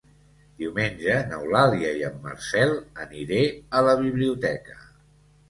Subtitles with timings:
[0.61, 2.73] Diumenge n'Eulàlia i en Marcel
[3.05, 3.43] aniré
[3.77, 4.81] a la biblioteca.